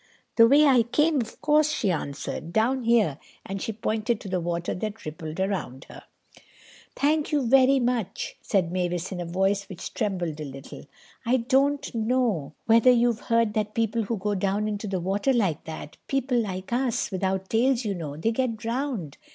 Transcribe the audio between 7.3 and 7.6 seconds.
you so